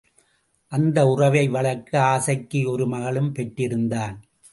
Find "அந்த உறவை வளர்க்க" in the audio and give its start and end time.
0.71-2.01